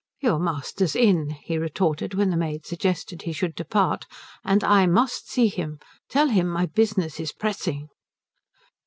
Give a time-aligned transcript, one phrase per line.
[0.19, 4.07] "Your master's in," he retorted, when the maid suggested he should depart,
[4.43, 5.77] "and I must see him.
[6.09, 7.87] Tell him my business is pressing."